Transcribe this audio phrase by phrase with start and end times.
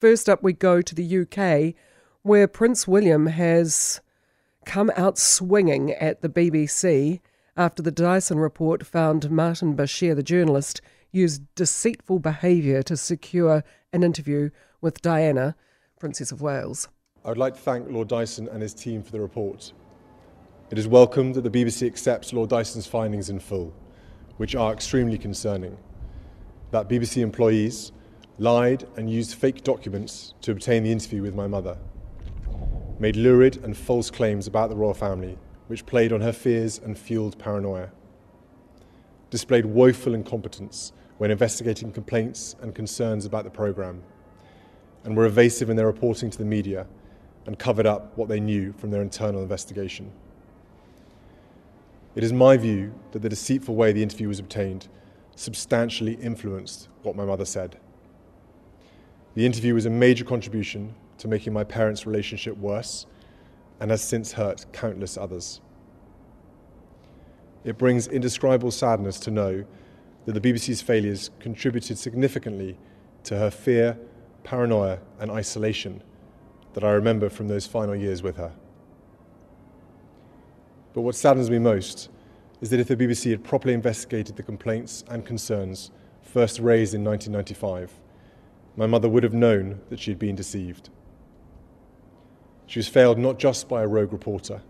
[0.00, 1.74] First up, we go to the UK,
[2.22, 4.00] where Prince William has
[4.64, 7.18] come out swinging at the BBC
[7.56, 10.80] after the Dyson report found Martin Bashir, the journalist,
[11.10, 14.50] used deceitful behaviour to secure an interview
[14.80, 15.56] with Diana,
[15.98, 16.88] Princess of Wales.
[17.24, 19.72] I would like to thank Lord Dyson and his team for the report.
[20.70, 23.74] It is welcome that the BBC accepts Lord Dyson's findings in full,
[24.36, 25.76] which are extremely concerning.
[26.70, 27.90] That BBC employees
[28.38, 31.76] lied and used fake documents to obtain the interview with my mother,
[32.98, 36.96] made lurid and false claims about the royal family, which played on her fears and
[36.96, 37.90] fueled paranoia,
[39.30, 44.02] displayed woeful incompetence when investigating complaints and concerns about the programme,
[45.04, 46.86] and were evasive in their reporting to the media
[47.46, 50.12] and covered up what they knew from their internal investigation.
[52.14, 54.88] It is my view that the deceitful way the interview was obtained
[55.34, 57.78] substantially influenced what my mother said.
[59.38, 63.06] The interview was a major contribution to making my parents' relationship worse
[63.78, 65.60] and has since hurt countless others.
[67.62, 69.64] It brings indescribable sadness to know
[70.24, 72.76] that the BBC's failures contributed significantly
[73.22, 73.96] to her fear,
[74.42, 76.02] paranoia, and isolation
[76.72, 78.50] that I remember from those final years with her.
[80.94, 82.08] But what saddens me most
[82.60, 87.04] is that if the BBC had properly investigated the complaints and concerns first raised in
[87.04, 87.92] 1995,
[88.78, 90.88] my mother would have known that she had been deceived.
[92.66, 94.62] She was failed not just by a rogue reporter,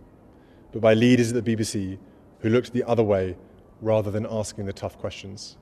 [0.73, 1.99] but by leaders at the BBC
[2.41, 3.37] who looked the other way
[3.83, 5.59] rather than asking the tough questions.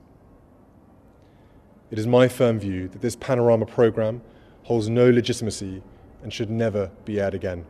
[1.91, 4.21] It is my firm view that this panorama programme
[4.63, 5.83] holds no legitimacy
[6.23, 7.65] and should never be aired again.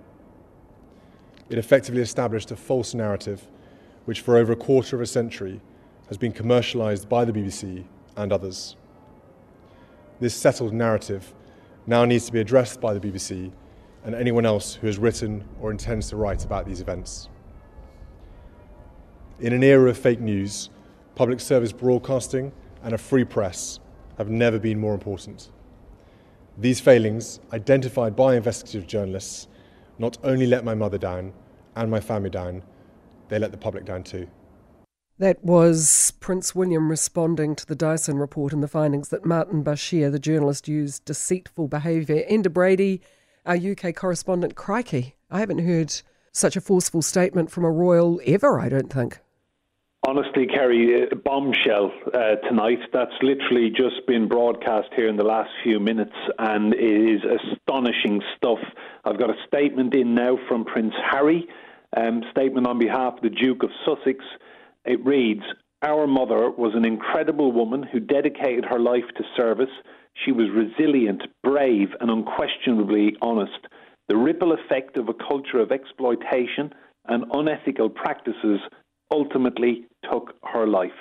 [1.50, 3.48] It effectively established a false narrative
[4.06, 5.60] which, for over a quarter of a century,
[6.08, 7.84] has been commercialised by the BBC
[8.16, 8.76] and others.
[10.20, 11.34] This settled narrative
[11.86, 13.52] now needs to be addressed by the BBC
[14.04, 17.30] and anyone else who has written or intends to write about these events.
[19.40, 20.70] In an era of fake news,
[21.14, 22.52] public service broadcasting
[22.84, 23.80] and a free press
[24.18, 25.52] have never been more important.
[26.58, 29.48] These failings, identified by investigative journalists,
[30.00, 31.34] not only let my mother down
[31.76, 32.64] and my family down,
[33.30, 34.28] they let the public down too.
[35.20, 40.12] That was Prince William responding to the Dyson report and the findings that Martin Bashir,
[40.12, 42.24] the journalist, used deceitful behaviour.
[42.30, 43.02] Enda Brady,
[43.44, 45.92] our UK correspondent, crikey, I haven't heard
[46.32, 49.18] such a forceful statement from a royal ever, I don't think.
[50.08, 52.78] Honestly, Kerry, bombshell uh, tonight.
[52.94, 58.22] That's literally just been broadcast here in the last few minutes, and it is astonishing
[58.38, 58.60] stuff.
[59.04, 61.48] I've got a statement in now from Prince Harry,
[61.98, 64.24] um, statement on behalf of the Duke of Sussex.
[64.88, 65.44] It reads
[65.82, 69.70] Our mother was an incredible woman who dedicated her life to service.
[70.26, 73.68] She was resilient, brave, and unquestionably honest.
[74.08, 76.74] The ripple effect of a culture of exploitation
[77.06, 78.60] and unethical practices
[79.12, 80.92] ultimately took her life.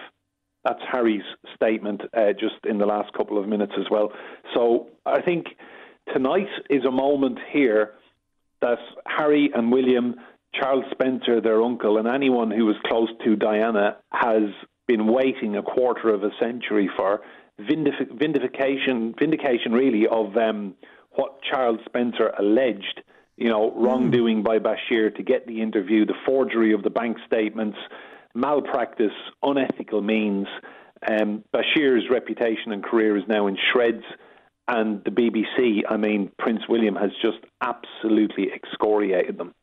[0.64, 1.22] That's Harry's
[1.54, 4.12] statement uh, just in the last couple of minutes as well.
[4.52, 5.46] So I think
[6.12, 7.92] tonight is a moment here
[8.62, 10.16] that Harry and William
[10.58, 14.50] Charles Spencer, their uncle, and anyone who was close to Diana has
[14.86, 17.22] been waiting a quarter of a century for
[17.58, 20.74] vindic- vindication, vindication really of um,
[21.10, 23.02] what Charles Spencer alleged,
[23.36, 27.78] you know, wrongdoing by Bashir to get the interview, the forgery of the bank statements,
[28.34, 29.12] malpractice,
[29.42, 30.46] unethical means.
[31.08, 34.04] Um, Bashir's reputation and career is now in shreds.
[34.68, 39.54] And the BBC, I mean, Prince William has just absolutely excoriated them.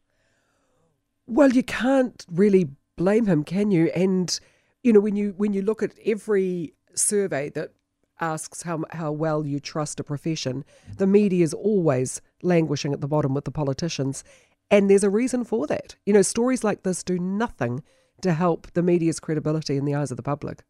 [1.27, 3.87] Well, you can't really blame him, can you?
[3.95, 4.39] And
[4.83, 7.71] you know, when you when you look at every survey that
[8.19, 10.65] asks how how well you trust a profession,
[10.97, 14.23] the media is always languishing at the bottom with the politicians,
[14.69, 15.95] and there's a reason for that.
[16.05, 17.83] You know, stories like this do nothing
[18.21, 20.63] to help the media's credibility in the eyes of the public.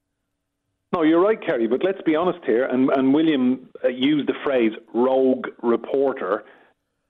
[0.93, 1.67] No, you're right, Kerry.
[1.67, 2.65] But let's be honest here.
[2.65, 6.43] And, and William uh, used the phrase "rogue reporter."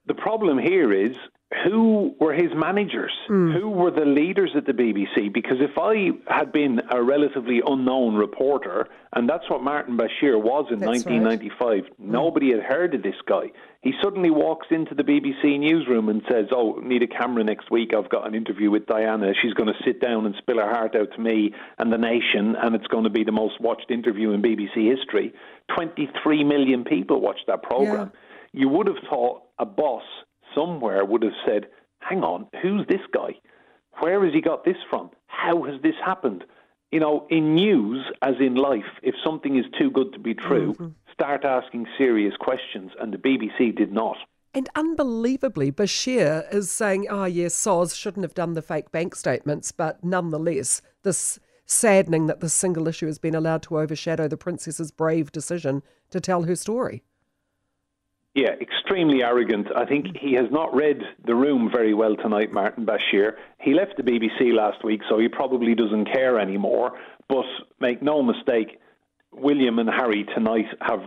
[0.06, 1.15] The problem here is
[1.63, 3.11] who were his managers?
[3.29, 3.59] Mm.
[3.59, 5.33] Who were the leaders at the BBC?
[5.33, 10.65] Because if I had been a relatively unknown reporter, and that's what Martin Bashir was
[10.71, 11.83] in that's 1995, right.
[11.85, 12.11] Hmm.
[12.11, 12.55] nobody mm.
[12.55, 13.51] had heard of this guy.
[13.81, 17.91] He suddenly walks into the BBC newsroom and says, Oh, need a camera next week.
[17.94, 19.33] I've got an interview with Diana.
[19.41, 22.55] She's going to sit down and spill her heart out to me and the nation,
[22.61, 25.33] and it's going to be the most watched interview in BBC history.
[25.75, 28.11] 23 million people watched that programme.
[28.13, 28.61] Yeah.
[28.61, 30.03] You would have thought a boss
[30.55, 31.67] somewhere would have said,
[32.00, 33.35] hang on, who's this guy?
[34.00, 35.11] Where has he got this from?
[35.27, 36.44] How has this happened?
[36.91, 40.73] You know, in news, as in life, if something is too good to be true,
[40.73, 40.89] mm-hmm.
[41.11, 44.17] start asking serious questions, and the BBC did not.
[44.53, 49.71] And unbelievably, Bashir is saying, oh, yes, SOS shouldn't have done the fake bank statements,
[49.71, 54.91] but nonetheless, this saddening that this single issue has been allowed to overshadow the princess's
[54.91, 57.01] brave decision to tell her story.
[58.35, 59.68] Yeah, extremely arrogant.
[59.75, 63.33] I think he has not read the room very well tonight, Martin Bashir.
[63.59, 66.94] He left the BBC last week, so he probably doesn't care anymore.
[67.30, 67.45] But
[67.80, 68.80] make no mistake,
[69.31, 71.03] William and Harry tonight have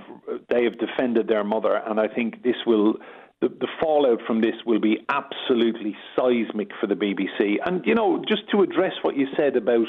[0.49, 2.94] they have defended their mother, and I think this will
[3.40, 7.56] the, the fallout from this will be absolutely seismic for the BBC.
[7.64, 9.87] And you know, just to address what you said about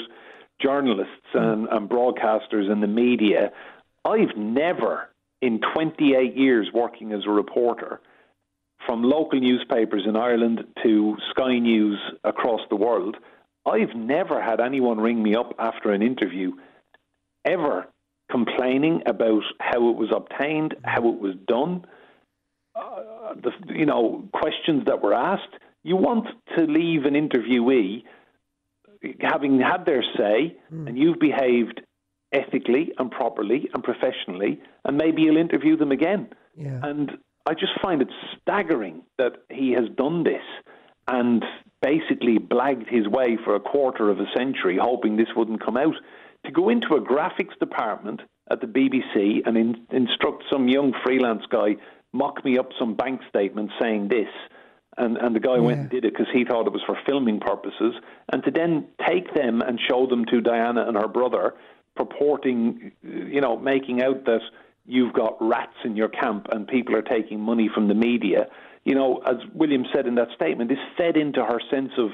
[0.60, 3.51] journalists and, and broadcasters and the media,
[4.04, 5.10] I've never
[5.42, 8.01] in 28 years working as a reporter,
[8.86, 13.18] from local newspapers in Ireland to Sky News across the world,
[13.66, 16.54] I've never had anyone ring me up after an interview
[17.45, 17.88] ever
[18.31, 21.86] complaining about how it was obtained, how it was done,
[22.75, 25.54] uh, the, you know, questions that were asked.
[25.83, 28.04] You want to leave an interviewee
[29.22, 30.88] having had their say mm.
[30.88, 31.81] and you've behaved
[32.33, 36.29] ethically and properly and professionally, and maybe you'll interview them again.
[36.56, 36.79] Yeah.
[36.83, 37.12] And
[37.45, 38.09] I just find it
[38.41, 40.44] staggering that he has done this
[41.07, 41.44] and
[41.81, 45.95] basically blagged his way for a quarter of a century, hoping this wouldn't come out.
[46.45, 48.21] To go into a graphics department
[48.51, 51.75] at the BBC and in, instruct some young freelance guy
[52.13, 54.30] mock me up some bank statement saying this.
[54.97, 55.62] And, and the guy yeah.
[55.62, 57.94] went and did it because he thought it was for filming purposes.
[58.31, 61.53] And to then take them and show them to Diana and her brother,
[61.97, 64.41] purporting, you know, making out that
[64.85, 68.47] you've got rats in your camp and people are taking money from the media.
[68.85, 72.11] You know, as William said in that statement, this fed into her sense of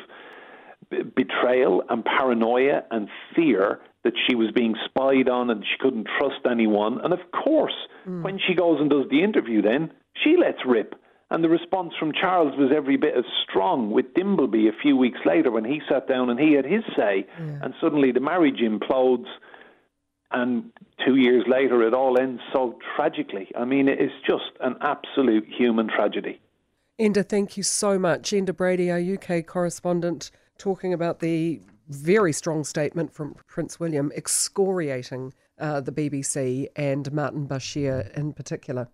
[1.15, 6.45] betrayal and paranoia and fear that she was being spied on and she couldn't trust
[6.49, 6.99] anyone.
[7.03, 7.75] And of course,
[8.07, 8.21] mm.
[8.21, 9.91] when she goes and does the interview, then
[10.23, 10.95] she lets rip.
[11.29, 15.19] And the response from Charles was every bit as strong with Dimbleby a few weeks
[15.25, 17.25] later when he sat down and he had his say.
[17.63, 19.25] And suddenly the marriage implodes.
[20.33, 20.71] And
[21.05, 23.49] two years later, it all ends so tragically.
[23.55, 26.41] I mean, it is just an absolute human tragedy.
[26.99, 28.31] Enda, thank you so much.
[28.31, 35.33] Enda Brady, our UK correspondent, talking about the very strong statement from Prince William excoriating
[35.59, 38.87] uh, the BBC and Martin Bashir in particular.